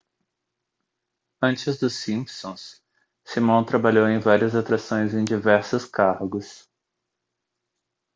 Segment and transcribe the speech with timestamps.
[1.39, 2.81] antes dos simpsons
[3.23, 6.67] simon trabalhou em várias atrações em diversos cargos